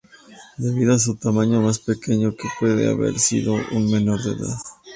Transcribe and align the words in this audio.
Debido 0.57 0.95
a 0.95 0.99
su 0.99 1.15
tamaño 1.15 1.61
más 1.61 1.77
pequeño, 1.77 2.35
que 2.35 2.49
puede 2.59 2.89
haber 2.89 3.19
sido 3.19 3.53
un 3.53 3.91
menor 3.91 4.19
de 4.23 4.31
edad. 4.31 4.57